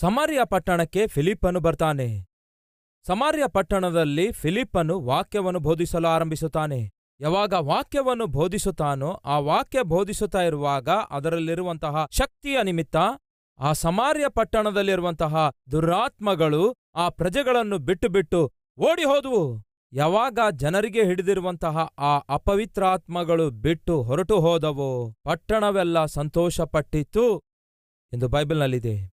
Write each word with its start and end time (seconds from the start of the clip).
ಸಮಾರ್ಯ 0.00 0.40
ಪಟ್ಟಣಕ್ಕೆ 0.44 1.06
ಫಿಲಿಪ್ಪನು 1.06 1.60
ಬರ್ತಾನೆ. 1.60 2.26
ಸಮಾರ್ಯ 3.06 3.42
ಪಟ್ಟಣದಲ್ಲಿ 3.46 4.32
ಫಿಲಿಪ್ಪನು 4.32 5.00
ವಾಕ್ಯವನ್ನು 5.00 5.60
ಬೋಧಿಸಲು 5.60 6.08
ಆರಂಭಿಸುತ್ತಾನೆ. 6.08 6.90
ಯಾವಾಗ 7.20 7.52
ವಾಕ್ಯವನ್ನು 7.52 8.26
ಬೋಧಿಸುತ್ತಾನೋ 8.26 9.10
ಆ 9.24 9.38
ವಾಕ್ಯ 9.38 9.82
ಬೋಧಿಸುತ್ತಾ 9.82 10.42
ಇರುವಾಗ 10.42 10.88
ಅದರಲ್ಲಿರುವಂತಹ 10.88 12.06
ಶಕ್ತಿಯ 12.10 12.62
ನಿಮಿತ್ತ, 12.62 12.96
ಆ 13.58 13.72
ಸಮಾರ್ಯ 13.72 14.24
ಪಟ್ಟಣದಲ್ಲಿರುವಂತಹ 14.28 15.50
ದುರಾತ್ಮಗಳು 15.70 16.74
ಆ 16.94 17.08
ಪ್ರಜೆಗಳನ್ನು 17.08 17.78
ಬಿಟ್ಟು 17.78 18.52
ಓಡಿ 18.82 19.04
ಹೋದವು 19.04 19.62
ಯಾವಾಗ 19.92 20.38
ಜನರಿಗೆ 20.52 21.04
ಹಿಡಿದಿರುವಂತಹ 21.04 21.78
ಆ 21.98 22.18
ಅಪವಿತ್ರಾತ್ಮಗಳು 22.18 23.50
ಬಿಟ್ಟು 23.50 24.02
ಹೊರಟು 24.02 24.40
ಹೋದವೋ, 24.40 25.14
ಪಟ್ಟಣವೆಲ್ಲ 25.24 26.04
ಸಂತೋಷಪಟ್ಟಿತು 26.04 27.38
ಎಂದು 28.12 28.28
ಬೈಬಲ್ನಲ್ಲಿದೆ. 28.28 29.10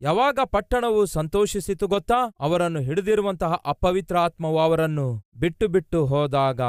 ಯಾವಾಗ 0.00 0.38
ಪಟ್ಟಣವು 0.44 1.06
ಸಂತೋಷಿಸಿತು 1.06 1.86
ಗೊತ್ತಾ? 1.86 2.14
ಅವರನ್ನು 2.40 2.80
ಹಿಡಿದಿರುವಂತಹ 2.80 3.52
ಅಪವಿತ್ರಾತ್ಮವು 3.52 4.58
ಅವರನ್ನು 4.58 5.22
ಬಿಟ್ಟು 5.36 5.68
ಬಿಟ್ಟು 5.68 6.06
ಹೋದಾಗ 6.06 6.60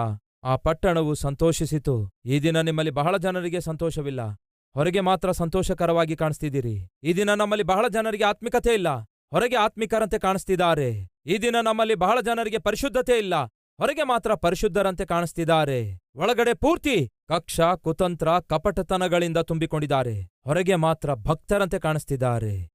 ಆ 0.44 0.56
ಪಟ್ಟಣವು 0.56 1.14
ಸಂತೋಷಿಸಿತು. 1.14 2.10
ಈ 2.26 2.40
ದಿನ 2.40 2.62
ನಿಮ್ಮಲ್ಲಿ 2.62 2.92
ಬಹಳ 2.92 3.18
ಜನರಿಗೆ 3.18 3.62
ಸಂತೋಷವಿಲ್ಲ. 3.62 4.32
ಹೊರಗೆ 4.74 5.00
ಮಾತ್ರ 5.00 5.32
ಸಂತೋಷಕರವಾಗಿ 5.32 6.16
ಕಾಣಿಸ್ತಿದ್ದೀರಿ. 6.16 6.90
ಈ 7.04 7.14
ದಿನ 7.14 7.34
ನಮ್ಮಲ್ಲಿ 7.34 7.64
ಬಹಳ 7.64 7.88
ಜನರಿಗೆ 7.88 8.24
ಆತ್ಮಿಕತೆ 8.24 8.74
ಇಲ್ಲ. 8.74 8.88
ಹೊರಗೆ 9.34 9.56
ಆತ್ಮಿಕರಂತೆ 9.56 10.20
ಕಾಣಿಸ್ತಿದ್ದಾರೆ. 10.20 10.90
ಈ 11.26 11.38
ದಿನ 11.38 11.56
ನಮ್ಮಲ್ಲಿ 11.64 11.96
ಬಹಳ 11.96 12.22
ಜನರಿಗೆ 12.22 12.58
ಪರಿಶುದ್ಧತೆ 12.58 13.18
ಇಲ್ಲ. 13.18 13.36
ಹೊರಗೆ 13.80 14.04
ಮಾತ್ರ 14.04 14.34
ಪರಿಶುದ್ಧರಂತೆ 14.34 15.06
ಕಾಣಿಸ್ತಿದ್ದಾರೆ. 15.06 16.00
ಒಳಗಡೆ 16.16 16.54
ಪೂರ್ತಿ 16.54 17.10
ಕಕ್ಷ, 17.28 17.60
ಕುತಂತ್ರ, 17.62 18.40
ಕಪಟತನಗಳಿಂದ 18.40 19.38
ತುಂಬಿಕೊಂಡಿದ್ದಾರೆ. 19.38 20.22
ಹೊರಗೆ 20.46 20.76
ಮಾತ್ರ 20.76 21.14
ಭಕ್ತರಂತೆ 21.14 21.80
ಕಾಣಿಸ್ತಿದ್ದಾರೆ. 21.80 22.70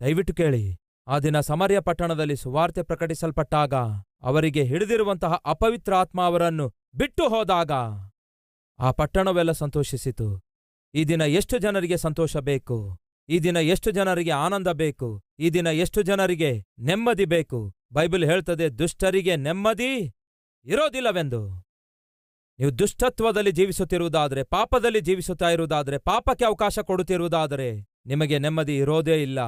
ದಯವಿಟ್ಟು 0.00 0.34
ಕೇಳಿ, 0.34 0.76
ಆ 1.08 1.18
ದಿನ 1.18 1.40
ಸಮರ್ಯ 1.40 1.80
ಪಟ್ಟಣದಲ್ಲಿ 1.80 2.36
ಸುವಾರ್ತೆ 2.36 2.82
ಪ್ರಕಟಿಸಲ್ಪಟ್ಟಾಗ, 2.82 3.74
ಅವರಿಗೆ 4.22 4.64
ಹಿಡಿದಿರುವಂತಹ 4.64 5.42
ಅಪವಿತ್ರ 5.46 5.94
ಆತ್ಮ 5.94 6.20
ಅವರನ್ನು 6.22 6.66
ಬಿಟ್ಟು 6.94 7.28
ಹೋದಾಗ, 7.28 7.70
ಆ 8.78 8.90
ಪಟ್ಟಣವೆಲ್ಲ 8.90 9.52
ಸಂತೋಷಿಸಿತು. 9.52 10.40
ಈ 10.94 11.04
ದಿನ 11.04 11.20
ಎಷ್ಟು 11.20 11.58
ಜನರಿಗೆ 11.58 11.96
ಸಂತೋಷ 11.96 12.36
ಬೇಕು? 12.36 12.98
ಈ 13.30 13.38
ದಿನ 13.38 13.56
ಎಷ್ಟು 13.56 13.90
ಜನರಿಗೆ 13.90 14.30
ಆನಂದ 14.30 14.68
ಬೇಕು? 14.68 15.22
ಈ 15.38 15.50
ದಿನ 15.50 15.66
ಎಷ್ಟು 15.66 16.02
ಜನರಿಗೆ 16.02 16.64
ನೆಮ್ಮದಿ 16.78 17.24
ಬೇಕು? 17.24 17.72
ಬೈಬಲ್ 17.92 18.24
ಹೇಳ್ತದೆ, 18.24 18.68
ದುಷ್ಟರಿಗೆ 18.68 19.36
ನೆಮ್ಮದಿ 19.36 20.14
ಇರೋದಿಲ್ಲವೆಂದು. 20.64 21.48
ನೀವು 22.58 22.78
ದುಷ್ಟತ್ವದಲ್ಲಿ 22.78 23.52
ಜೀವಿಸುತ್ತಿರುವುದಾದರೆ, 23.52 24.42
ಪಾಪದಲ್ಲಿ 24.42 25.00
ಜೀವಿಸುತ್ತಾ 25.00 25.50
ಇರುವುದಾದರೆ, 25.50 25.98
ಪಾಪಕ್ಕೆ 25.98 26.44
ಅವಕಾಶ 26.44 26.78
ಕೊಡುತ್ತಿರುವುದಾದರೆ 26.78 27.86
ನಿಮಗೆ 28.06 28.38
ನೆಮ್ಮದಿ 28.38 28.78
ಇರೋದೇ 28.78 29.22
ಇಲ್ಲ. 29.22 29.38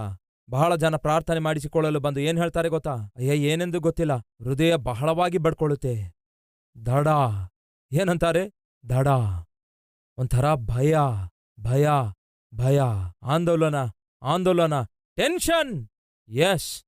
ಬಹಳ 0.51 0.77
ಜನ 0.77 0.97
ಪ್ರಾರ್ಥನೆ 0.97 1.39
ಮಾಡಿಸಿಕೊಳ್ಳಲು 1.39 2.01
ಬಂದು 2.01 2.21
ಏನ್ 2.21 2.39
ಹೇಳ್ತಾರೆ 2.39 2.69
ಗೊತ್ತಾ? 2.69 2.97
ಅಯ್ಯ, 3.17 3.37
ಏನೆಂದು 3.37 3.81
ಗೊತ್ತಿಲ್ಲ. 3.81 4.17
ಹೃದಯ 4.17 4.77
ಬಹಳವಾಗಿ 4.77 5.39
ಬಡ್ಕೊಳ್ಳುತ್ತೆ. 5.39 6.15
ದಡ. 6.87 7.09
ಏನಂತಾರೆ? 7.93 8.51
ದಡ. 8.89 9.07
ಒಂಥರ 10.17 10.55
ಭಯ 10.55 10.97
ಭಯ. 11.61 11.89
ಭಯ, 12.55 12.81
ಆಂದೋಲನ 13.23 13.75
ಆಂದೋಲನ, 14.23 14.83
ಟೆನ್ಷನ್ 15.17 15.89
ಎಸ್ 16.29 16.85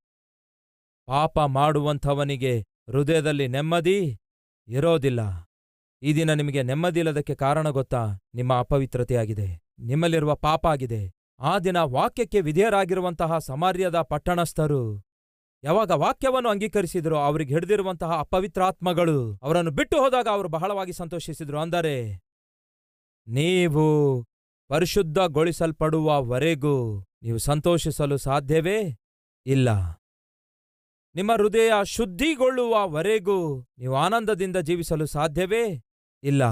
ಪಾಪ 1.07 1.41
ಮಾಡುವಂಥವನಿಗೆ 1.41 2.61
ಹೃದಯದಲ್ಲಿ 2.61 3.49
ನೆಮ್ಮದಿ 3.49 4.19
ಇರೋದಿಲ್ಲ. 4.69 5.21
ಈ 6.03 6.15
ದಿನ 6.15 6.33
ನಿಮಗೆ 6.33 6.63
ನೆಮ್ಮದಿ 6.63 7.01
ಇಲ್ಲದಕ್ಕೆ 7.01 7.35
ಕಾರಣ 7.35 7.69
ಗೊತ್ತಾ? 7.69 8.07
ನಿಮ್ಮ 8.35 8.59
ಅಪವಿತ್ರತೆಯಾಗಿದೆ. 8.59 9.63
ನಿಮ್ಮಲ್ಲಿರುವ 9.79 10.35
ಪಾಪ 10.35 10.67
ಆಗಿದೆ. 10.67 11.13
ಆ 11.41 11.59
ದಿನ 11.59 11.77
ವಾಕ್ಯಕ್ಕೆ 11.77 12.41
ವಿಧೇಯರಾಗಿರುವಂತಹ 12.41 13.39
ಸಮಾರ್ಯದ 13.39 14.01
ಪಟ್ಟಣಸ್ಥರು. 14.01 15.03
ಯಾವಾಗ 15.65 15.91
ವಾಕ್ಯವನ್ನು 15.91 16.49
ಅಂಗೀಕರಿಸಿದ್ರು 16.49 17.17
ಅವರಿಗೆ 17.17 17.55
ಹಿಡಿದಿರುವಂತಹ 17.55 18.19
ಅಪವಿತ್ರಾತ್ಮಗಳು 18.19 19.41
ಅವರನ್ನು 19.43 19.71
ಬಿಟ್ಟು 19.71 20.01
ಹೋದಾಗ 20.01 20.29
ಅವರು 20.29 20.49
ಬಹಳವಾಗಿ 20.49 20.93
ಸಂತೋಷಿಸಿದ್ರು. 20.93 21.61
ಅಂದರೆ, 21.61 22.21
ನೀವು 23.29 23.87
ಪರಿಶುದ್ಧಗೊಳಿಸಲ್ಪಡುವವರೆಗೂ 24.69 27.05
ನೀವು 27.23 27.39
ಸಂತೋಷಿಸಲು 27.39 28.17
ಸಾಧ್ಯವೇ? 28.17 28.97
ಇಲ್ಲ. 29.47 29.69
ನಿಮ್ಮ 31.15 31.33
ಹೃದಯ 31.33 31.73
ಶುದ್ಧಿಗೊಳ್ಳುವವರೆಗೂ 31.85 33.67
ನೀವು 33.79 33.97
ಆನಂದದಿಂದ 33.97 34.57
ಜೀವಿಸಲು 34.57 35.07
ಸಾಧ್ಯವೇ? 35.07 35.83
ಇಲ್ಲ. 36.23 36.43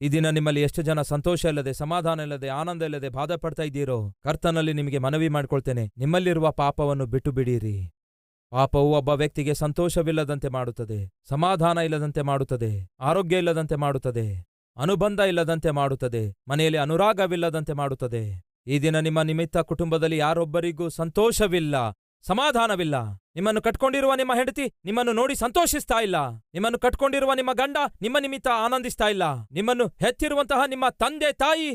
ಈ 0.00 0.08
ದಿನ 0.08 0.30
ನಿಮ್ಮಲ್ಲಿ 0.30 0.62
ಎಷ್ಟು 0.62 0.82
ಜನ 0.82 1.02
ಸಂತೋಷ 1.02 1.44
ಇಲ್ಲದೆ, 1.44 1.72
ಸಮಾಧಾನ 1.72 2.20
ಇಲ್ಲದೆ, 2.20 2.48
ಆನಂದ 2.48 2.82
ಇಲ್ಲದೆ 2.82 3.08
ಬಾಧೆ 3.08 3.36
ಪಡ್ತಾ 3.36 3.62
ಇದ್ದೀರೋ, 3.62 4.12
ಕರ್ತನಲ್ಲಿ 4.24 4.72
ನಿಮಗೆ 4.72 4.98
ಮನವಿ 4.98 5.28
ಮಾಡ್ಕೊಳ್ತೇನೆ. 5.28 5.86
ನಿಮ್ಮಲ್ಲಿರುವ 5.86 6.50
ಪಾಪವನ್ನು 6.50 7.06
ಬಿಟ್ಟು 7.06 7.32
ಬಿಡಿರಿ. 7.32 7.92
ಪಾಪವು 8.50 8.92
ಒಬ್ಬ 8.92 9.08
ವ್ಯಕ್ತಿಗೆ 9.08 9.54
ಸಂತೋಷವಿಲ್ಲದಂತೆ 9.54 10.48
ಮಾಡುತ್ತದೆ, 10.48 11.12
ಸಮಾಧಾನ 11.28 11.78
ಇಲ್ಲದಂತೆ 11.78 12.22
ಮಾಡುತ್ತದೆ, 12.22 12.88
ಆರೋಗ್ಯ 13.00 13.38
ಇಲ್ಲದಂತೆ 13.38 13.76
ಮಾಡುತ್ತದೆ. 13.76 14.49
ಅನುಬಂಧ 14.80 15.20
ಇಲ್ಲದಂತೆ 15.20 15.70
ಮಾಡುತ್ತದೆ, 15.70 16.34
ಮನೆಯಲ್ಲಿ 16.48 16.78
ಅನುರಾಗವಿಲ್ಲದಂತೆ 16.78 17.72
ಮಾಡುತ್ತದೆ. 17.72 18.42
ಈ 18.66 18.78
ದಿನ 18.78 18.98
ನಿಮ್ಮ 18.98 19.22
ನಿಮಿತ್ತ 19.22 19.56
ಕುಟುಂಬದಲ್ಲಿ 19.56 20.16
ಯಾರೊಬ್ಬರಿಗೂ 20.16 20.88
ಸಂತೋಷವಿಲ್ಲ, 20.88 21.90
ಸಮಾಧಾನವಿಲ್ಲ. 22.24 22.96
ನಿಮ್ಮನ್ನು 23.34 23.62
ಕಟ್ಕೊಂಡಿರುವ 23.62 24.14
ನಿಮ್ಮ 24.14 24.32
ಹೆಂಡತಿ 24.34 24.64
ನಿಮ್ಮನ್ನು 24.84 25.12
ನೋಡಿ 25.12 25.34
ಸಂತೋಷಿಸ್ತಾ 25.34 26.02
ಇಲ್ಲ. 26.02 26.16
ನಿಮ್ಮನ್ನು 26.54 26.78
ಕಟ್ಕೊಂಡಿರುವ 26.78 27.32
ನಿಮ್ಮ 27.34 27.52
ಗಂಡ 27.52 27.76
ನಿಮ್ಮ 28.02 28.18
ನಿಮಿತ್ತ 28.20 28.48
ಆನಂದಿಸ್ತಾ 28.48 29.08
ಇಲ್ಲ. 29.08 29.22
ನಿಮ್ಮನ್ನು 29.52 29.86
ಹೆತ್ತಿರುವಂತಹ 29.86 30.60
ನಿಮ್ಮ 30.66 30.84
ತಂದೆ 30.88 31.32
ತಾಯಿ 31.32 31.70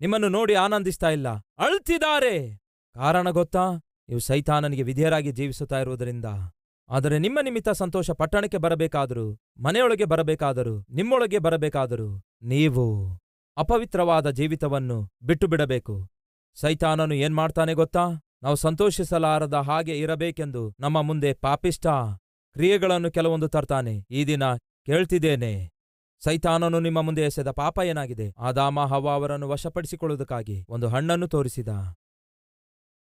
ನಿಮ್ಮನ್ನು 0.00 0.28
ನೋಡಿ 0.28 0.54
ಆನಂದಿಸ್ತಾ 0.54 1.10
ಇಲ್ಲ. 1.10 1.28
ಅಳ್ತಿದ್ದಾರೆ. 1.58 2.56
ಕಾರಣ 2.94 3.30
ಗೊತ್ತಾ? 3.30 3.64
ನೀವು 4.08 4.20
ಸೈತಾನನಿಗೆ 4.20 4.82
ವಿಧೇಯರಾಗಿ 4.82 5.32
ಜೀವಿಸುತ್ತಾ 5.32 5.80
ಇರುವುದರಿಂದ. 5.80 6.24
ಆದರೆ 6.88 7.18
ನಿಮ್ಮ 7.18 7.38
ನಿಮಿತ್ತ 7.40 7.68
ಸಂತೋಷ 7.68 8.10
ಪಟ್ಟಣಕ್ಕೆ 8.10 8.56
ಬರಬೇಕಾದರೂ, 8.56 9.26
ಮನೆಯೊಳಗೆ 9.64 10.04
ಬರಬೇಕಾದರೂ, 10.04 10.86
ನಿಮ್ಮೊಳಗೆ 10.90 11.38
ಬರಬೇಕಾದರೂ 11.38 12.08
ನೀವು 12.42 13.18
ಅಪವಿತ್ರವಾದ 13.56 14.30
ಜೀವಿತವನ್ನು 14.30 15.10
ಬಿಟ್ಟುಬಿಡಬೇಕು. 15.22 16.08
ಸೈತಾನನು 16.54 17.14
ಏನ್ಮಾಡ್ತಾನೆ 17.14 17.74
ಗೊತ್ತಾ? 17.74 18.08
ನಾವು 18.42 18.56
ಸಂತೋಷಿಸಲಾರದ 18.56 19.54
ಹಾಗೆ 19.54 19.98
ಇರಬೇಕೆಂದು 19.98 20.74
ನಮ್ಮ 20.80 21.00
ಮುಂದೆ 21.00 21.34
ಪಾಪಿಷ್ಟ 21.34 21.86
ಕ್ರಿಯೆಗಳನ್ನು 22.52 23.10
ಕೆಲವೊಂದು 23.10 23.48
ತರ್ತಾನೆ. 23.48 24.06
ಈ 24.10 24.24
ದಿನ 24.24 24.54
ಕೇಳ್ತಿದ್ದೇನೆ. 24.86 25.70
ಸೈತಾನನು 26.24 26.80
ನಿಮ್ಮ 26.80 27.00
ಮುಂದೆ 27.00 27.22
ಎಸೆದ 27.22 27.50
ಪಾಪ 27.50 27.78
ಏನಾಗಿದೆ? 27.78 28.34
ಆದಾಮ 28.38 28.80
ಹವ 28.80 29.08
ಅವರನ್ನು 29.08 29.48
ವಶಪಡಿಸಿಕೊಳ್ಳುವುದಕ್ಕಾಗಿ 29.48 30.66
ಒಂದು 30.68 30.88
ಹಣ್ಣನ್ನು 30.88 31.28
ತೋರಿಸಿದ. 31.28 31.68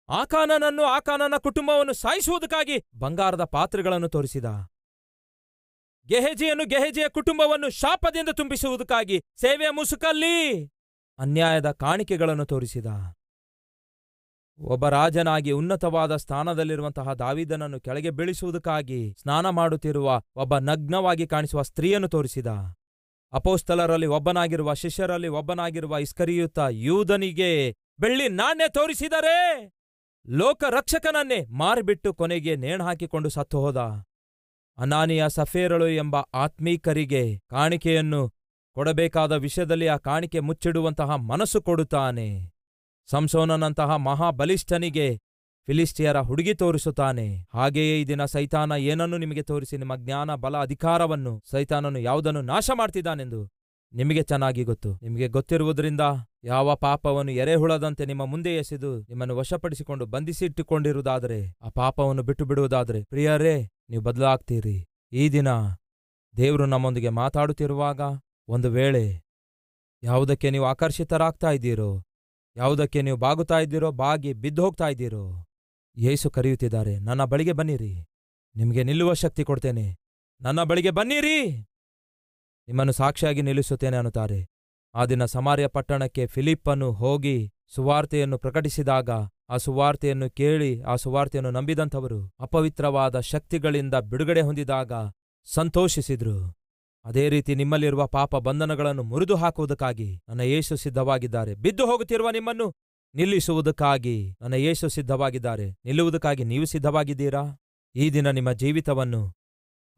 ಆಕಾನನನ್ನು 0.08 0.84
ಆಕಾನನ 0.84 1.34
ಕುಟುಂಬವನ್ನು 1.38 1.93
ಸಾಯಿಸುವುದಕ್ಕಾಗಿ 1.93 2.84
ಬಂಗಾರದ 2.98 3.44
ಪಾತ್ರೆಗಳನ್ನು 3.44 4.08
ತೋರಿಸಿದ. 4.08 4.44
ಗೆಹೆಜೆಯನ್ನು 6.09 6.65
ಗೆಹೆಜಿಯ 6.65 7.09
ಕುಟುಂಬವನ್ನು 7.09 7.71
ಶಾಪದಿಂದ 7.71 8.28
ತುಂಬಿಸುವುದಕ್ಕಾಗಿ 8.28 9.22
ಸೇವೆಯ 9.37 9.71
ಮುಸುಕಲ್ಲಿ 9.71 10.67
ಅನ್ಯಾಯದ 11.19 11.71
ಕಾಣಿಕೆಗಳನ್ನು 11.71 12.47
ತೋರಿಸಿದ. 12.47 12.87
ಒಬ್ಬ 14.59 14.89
ರಾಜನಾಗಿ 14.89 15.50
ಉನ್ನತವಾದ 15.50 16.17
ಸ್ಥಾನದಲ್ಲಿರುವಂತಹ 16.17 17.12
ದಾವಿದನನ್ನು 17.12 17.81
ಕೆಳಗೆ 17.81 18.11
ಬೀಳಿಸುವುದಕ್ಕಾಗಿ 18.11 19.15
ಸ್ನಾನ 19.22 19.49
ಮಾಡುತ್ತಿರುವ 19.49 20.21
ಒಬ್ಬ 20.37 20.59
ನಗ್ನವಾಗಿ 20.59 21.27
ಕಾಣಿಸುವ 21.27 21.62
ಸ್ತ್ರೀಯನ್ನು 21.62 22.09
ತೋರಿಸಿದ. 22.09 22.47
ಅಪೋಸ್ತಲರಲ್ಲಿ 23.33 24.06
ಒಬ್ಬನಾಗಿರುವ 24.06 24.75
ಶಿಷ್ಯರಲ್ಲಿ 24.75 25.28
ಒಬ್ಬನಾಗಿರುವ 25.28 25.99
ಇಸ್ಕರಿಯುತ್ತ 25.99 26.59
ಯೂದನಿಗೆ 26.71 27.77
ಬೆಳ್ಳಿ 28.00 28.28
ನಾಣ್ಯ 28.28 28.69
ತೋರಿಸಿದರೆ 28.69 29.73
ಲೋಕ 30.28 30.65
ರಕ್ಷಕನನ್ನೇ 30.71 31.44
ಮಾರಿಬಿಟ್ಟು 31.44 32.15
ಕೊನೆಗೆ 32.15 32.56
ನೇಣು 32.56 32.84
ಹಾಕಿಕೊಂಡು 32.84 33.28
ಸತ್ತು 33.28 33.73
ಅನಾನಿಯ 34.78 35.28
ಸಫೇರಳು 35.28 35.88
ಎಂಬ 35.88 36.17
ಆತ್ಮೀಕರಿಗೆ 36.17 37.38
ಕಾಣಿಕೆಯನ್ನು 37.38 38.31
ಕೊಡಬೇಕಾದ 38.75 39.32
ವಿಷಯದಲ್ಲಿ 39.32 39.88
ಆ 39.88 39.96
ಕಾಣಿಕೆ 39.96 40.40
ಮುಚ್ಚಿಡುವಂತಹ 40.40 41.17
ಮನಸ್ಸು 41.17 41.62
ಕೊಡುತ್ತಾನೆ. 41.62 42.52
ಸಂಸೋನನಂತಹ 43.11 43.96
ಮಹಾಬಲಿಷ್ಠನಿಗೆ 43.96 45.17
ಫಿಲಿಸ್ಟಿಯರ 45.67 46.20
ಹುಡುಗಿ 46.20 46.55
ತೋರಿಸುತ್ತಾನೆ. 46.55 47.49
ಹಾಗೆಯೇ 47.55 48.02
ಈ 48.02 48.05
ದಿನ 48.05 48.25
ಸೈತಾನ 48.25 48.73
ಏನನ್ನು 48.73 49.19
ನಿಮಗೆ 49.19 49.43
ತೋರಿಸಿ? 49.43 49.76
ನಿಮ್ಮ 49.76 49.96
ಜ್ಞಾನ, 49.96 50.34
ಬಲ, 50.34 50.56
ಅಧಿಕಾರವನ್ನು 50.56 51.43
ಸೈತಾನನು 51.50 51.99
ಯಾವುದನ್ನು 51.99 52.43
ನಾಶ 52.43 52.70
ಮಾಡ್ತಿದ್ದಾನೆಂದು 52.75 53.56
ನಿಮಗೆ 53.93 54.23
ಚೆನ್ನಾಗಿ 54.23 54.65
ಗೊತ್ತು. 54.65 54.99
ನಿಮಗೆ 55.03 55.29
ಗೊತ್ತಿರುವುದರಿಂದ 55.29 56.00
ಯಾವ 56.44 56.75
ಪಾಪವನ್ನು 56.75 57.33
ಎರೆಹುಳದಂತೆ 57.33 58.05
ನಿಮ್ಮ 58.05 58.25
ಮುಂದೆ 58.25 58.56
ಎಸೆದು 58.56 59.00
ನಿಮ್ಮನ್ನು 59.00 59.37
ವಶಪಡಿಸಿಕೊಂಡು 59.37 60.06
ಬಂಧಿಸಿಟ್ಟುಕೊಂಡಿರುವುದಾದರೆ, 60.06 61.55
ಆ 61.62 61.69
ಪಾಪವನ್ನು 61.69 62.23
ಬಿಟ್ಟು 62.23 62.44
ಬಿಡುವುದಾದರೆ 62.44 63.03
ಪ್ರಿಯರೇ, 63.03 63.69
ನೀವು 63.91 64.03
ಬದಲಾಗ್ತೀರಿ. 64.03 64.87
ಈ 65.12 65.29
ದಿನ 65.29 65.49
ದೇವರು 66.37 66.67
ನಮ್ಮೊಂದಿಗೆ 66.67 67.09
ಮಾತಾಡುತ್ತಿರುವಾಗ 67.09 68.00
ಒಂದು 68.49 68.71
ವೇಳೆ 68.71 69.23
ಯಾವುದಕ್ಕೆ 70.03 70.50
ನೀವು 70.50 70.65
ಆಕರ್ಷಿತರಾಗ್ತಾ 70.65 71.50
ಇದ್ದೀರೋ, 71.50 72.03
ಯಾವುದಕ್ಕೆ 72.56 73.03
ನೀವು 73.03 73.17
ಬಾಗುತ್ತಾ 73.17 73.59
ಇದ್ದೀರೋ, 73.59 73.91
ಬಾಗಿ 73.93 74.33
ಬಿದ್ದು 74.33 74.65
ಹೋಗ್ತಾ 74.65 74.88
ಇದ್ದೀರೋ, 74.88 75.47
ಯೇಸು 75.97 76.31
ಕರೆಯುತ್ತಿದ್ದಾರೆ, 76.31 76.99
ನನ್ನ 76.99 77.25
ಬಳಿಗೆ 77.25 77.53
ಬನ್ನಿರಿ. 77.53 78.06
ನಿಮಗೆ 78.56 78.83
ನಿಲ್ಲುವ 78.83 79.12
ಶಕ್ತಿ 79.12 79.44
ಕೊಡ್ತೇನೆ. 79.44 79.97
ನನ್ನ 80.41 80.62
ಬಳಿಗೆ 80.62 80.91
ಬನ್ನಿರಿ. 80.91 81.69
ನಿಮ್ಮನ್ನು 82.68 82.92
ಸಾಕ್ಷಿಯಾಗಿ 82.92 83.42
ನಿಲ್ಲಿಸುತ್ತೇನೆ 83.42 83.96
ಅನ್ನುತ್ತಾರೆ. 83.96 84.46
ಆ 84.94 85.04
ದಿನ 85.04 85.24
ಸಮಾರ್ಯ 85.24 85.66
ಪಟ್ಟಣಕ್ಕೆ 85.66 86.26
ಫಿಲಿಪ್ಪನ್ನು 86.26 86.92
ಹೋಗಿ 86.92 87.52
ಸುವಾರ್ತೆಯನ್ನು 87.74 88.38
ಪ್ರಕಟಿಸಿದಾಗ 88.38 89.10
ಆ 89.48 89.56
ಸುವಾರ್ತೆಯನ್ನು 89.56 90.30
ಕೇಳಿ 90.30 90.82
ಆ 90.82 90.96
ಸುವಾರ್ತೆಯನ್ನು 90.96 91.50
ನಂಬಿದಂಥವರು 91.50 92.32
ಅಪವಿತ್ರವಾದ 92.40 93.20
ಶಕ್ತಿಗಳಿಂದ 93.20 93.94
ಬಿಡುಗಡೆ 93.94 94.40
ಹೊಂದಿದಾಗ 94.40 94.92
ಸಂತೋಷಿಸಿದ್ರು. 95.44 96.56
ಅದೇ 97.04 97.28
ರೀತಿ 97.28 97.54
ನಿಮ್ಮಲ್ಲಿರುವ 97.54 98.06
ಪಾಪ 98.06 98.36
ಬಂಧನಗಳನ್ನು 98.36 99.02
ಮುರಿದು 99.02 99.36
ಹಾಕುವುದಕ್ಕಾಗಿ 99.36 100.20
ನನ್ನ 100.28 100.40
ಯೇಸು 100.40 100.76
ಸಿದ್ಧವಾಗಿದ್ದಾರೆ. 100.76 101.54
ಬಿದ್ದು 101.54 101.86
ಹೋಗುತ್ತಿರುವ 101.86 102.30
ನಿಮ್ಮನ್ನು 102.30 102.74
ನಿಲ್ಲಿಸುವುದಕ್ಕಾಗಿ 103.14 104.34
ನನ್ನ 104.40 104.54
ಯೇಸು 104.54 104.88
ಸಿದ್ಧವಾಗಿದ್ದಾರೆ. 104.88 105.70
ನಿಲ್ಲುವುದಕ್ಕಾಗಿ 105.70 106.44
ನೀವು 106.44 106.64
ಸಿದ್ಧವಾಗಿದ್ದೀರಾ? 106.64 107.58
ಈ 107.94 108.10
ದಿನ 108.10 108.30
ನಿಮ್ಮ 108.30 108.52
ಜೀವಿತವನ್ನು 108.52 109.32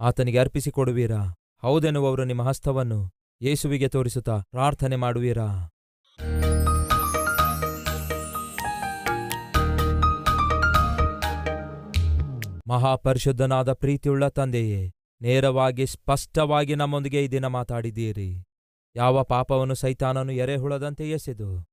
ಆತನಿಗೆ 0.00 0.38
ಅರ್ಪಿಸಿಕೊಡುವೀರಾ? 0.38 1.34
ಹೌದೆನ್ನುವವರು 1.62 2.24
ನಿಮ್ಮ 2.24 2.42
ಹಸ್ತವನ್ನು 2.42 3.10
ಯೇಸುವಿಗೆ 3.42 3.88
ತೋರಿಸುತ್ತಾ 3.88 4.38
ಪ್ರಾರ್ಥನೆ 4.50 4.96
ಮಾಡುವೀರಾ? 4.96 5.46
ಮಹಾಪರಿಶುದ್ಧನಾದ 12.68 13.72
ಪ್ರೀತಿಯುಳ್ಳ 13.72 14.28
ತಂದೆಯೇ, 14.28 14.92
ನೇರವಾಗಿ 15.20 15.86
ಸ್ಪಷ್ಟವಾಗಿ 15.86 16.74
ನಮ್ಮೊಂದಿಗೆ 16.74 17.24
ಈ 17.24 17.28
ದಿನ 17.28 17.46
ಮಾತಾಡಿದ್ದೀರಿ. 17.46 18.44
ಯಾವ 18.96 19.24
ಪಾಪವನ್ನು 19.24 19.74
ಸೈತಾನನು 19.74 20.32
ಎರೆಹುಳದಂತೆ 20.32 21.10
ಎಸೆದು, 21.10 21.66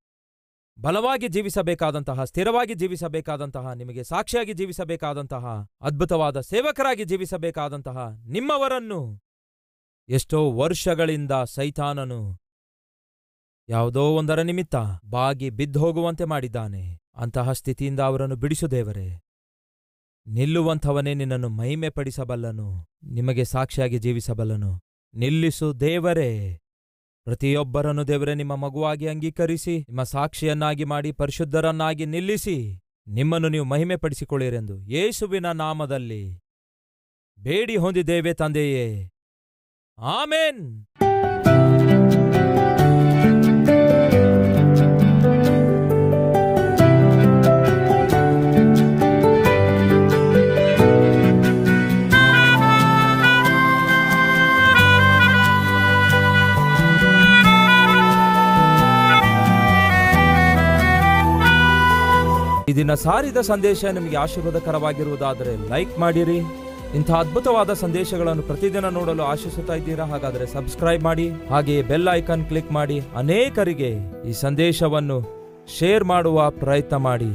ಬಲವಾಗಿ 0.81 1.27
ಜೀವಿಸಬೇಕಾದಂತಹ, 1.27 2.23
ಸ್ಥಿರವಾಗಿ 2.23 2.73
ಜೀವಿಸಬೇಕಾದಂತಹ, 2.73 3.73
ನಿಮಗೆ 3.73 4.03
ಸಾಕ್ಷಿಯಾಗಿ 4.03 4.53
ಜೀವಿಸಬೇಕಾದಂತಹ, 4.53 5.45
ಅದ್ಭುತವಾದ 5.81 6.41
ಸೇವಕರಾಗಿ 6.41 7.03
ಜೀವಿಸಬೇಕಾದಂತಹ 7.03 7.97
ನಿಮ್ಮವರನ್ನು 8.25 9.01
ಎಷ್ಟೋ 10.09 10.51
ವರ್ಷಗಳಿಂದ 10.51 11.31
ಸೈತಾನನು 11.45 12.37
ಯಾವುದೋ 13.69 14.01
ಒಂದರ 14.01 14.41
ನಿಮಿತ್ತ 14.41 14.75
ಬಾಗಿ 15.05 15.49
ಬಿದ್ದೋಗುವಂತೆ 15.49 16.23
ಮಾಡಿದ್ದಾನೆ. 16.23 16.99
ಅಂತಹ 17.15 17.51
ಸ್ಥಿತಿಯಿಂದ 17.51 17.99
ಅವರನ್ನು 17.99 18.35
ಬಿಡಿಸು 18.35 18.71
ದೇವರೇ. 18.71 19.21
ನಿಲ್ಲುವಂಥವನೇ 20.27 21.13
ನಿನ್ನನ್ನು 21.13 21.49
ಮಹಿಮೆ 21.49 21.89
ಪಡಿಸಬಲ್ಲನು 21.89 22.87
ನಿಮಗೆ 23.03 23.43
ಸಾಕ್ಷಿಯಾಗಿ 23.43 23.97
ಜೀವಿಸಬಲ್ಲನು. 23.97 24.81
ನಿಲ್ಲಿಸು 25.13 25.79
ದೇವರೇ. 25.79 26.59
ಪ್ರತಿಯೊಬ್ಬರನ್ನು 27.23 28.07
ದೇವರೇ, 28.07 28.33
ನಿಮ್ಮ 28.33 28.55
ಮಗುವಾಗಿ 28.55 29.07
ಅಂಗೀಕರಿಸಿ, 29.07 29.79
ನಿಮ್ಮ 29.79 30.03
ಸಾಕ್ಷಿಯನ್ನಾಗಿ 30.03 30.83
ಮಾಡಿ, 30.83 31.11
ಪರಿಶುದ್ಧರನ್ನಾಗಿ 31.11 32.05
ನಿಲ್ಲಿಸಿ, 32.05 32.79
ನಿಮ್ಮನ್ನು 33.07 33.49
ನೀವು 33.49 33.65
ಮಹಿಮೆಪಡಿಸಿಕೊಳ್ಳಿರೆಂದು 33.65 34.81
ಯೇಸುವಿನ 34.81 35.51
ನಾಮದಲ್ಲಿ 35.51 36.39
ಬೇಡಿ 37.39 37.75
ಹೊಂದಿದ್ದೇವೆ 37.75 38.33
ತಂದೆಯೇ. 38.33 39.09
ಆಮೇನ್. 39.99 40.85
ಈ 62.69 62.73
ಸಾರಿದ 62.93 63.37
ಸಂದೇಶ 63.37 63.85
ನಿಮಗೆ 63.85 64.17
ಆಶೀರ್ವಾದಕರವಾಗಿರುವುದಾದರೆ 64.17 65.69
ಲೈಕ್ 65.69 65.99
ಮಾಡಿರಿ. 65.99 66.64
ಇಂಥ 66.97 67.11
ಅದ್ಭುತವಾದ 67.21 67.71
ಸಂದೇಶಗಳನ್ನು 67.73 68.43
ಪ್ರತಿದಿನ 68.49 68.89
ನೋಡಲು 68.97 69.23
ಆಶಿಸುತ್ತಾ 69.23 69.75
ಇದ್ದೀರಾ? 69.79 70.05
ಹಾಗಾದರೆ 70.05 70.45
ಸಬ್ಸ್ಕ್ರೈಬ್ 70.53 71.03
ಮಾಡಿ, 71.03 71.25
ಹಾಗೆಯೇ 71.49 71.81
ಬೆಲ್ 71.91 72.09
ಐಕಾನ್ 72.13 72.45
ಕ್ಲಿಕ್ 72.49 72.71
ಮಾಡಿ, 72.71 72.97
ಅನೇಕರಿಗೆ 73.17 73.91
ಈ 74.29 74.33
ಸಂದೇಶವನ್ನು 74.45 75.17
ಶೇರ್ 75.77 76.03
ಮಾಡುವ 76.03 76.49
ಪ್ರಯತ್ನ 76.63 76.95
ಮಾಡಿ. 77.09 77.31